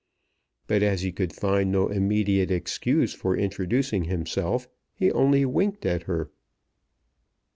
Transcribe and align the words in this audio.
But 0.65 0.81
as 0.81 1.03
he 1.03 1.11
could 1.11 1.31
find 1.31 1.71
no 1.71 1.87
immediate 1.87 2.49
excuse 2.49 3.13
for 3.13 3.37
introducing 3.37 4.05
himself, 4.05 4.67
he 4.95 5.11
only 5.11 5.45
winked 5.45 5.85
at 5.85 6.01
her. 6.09 6.31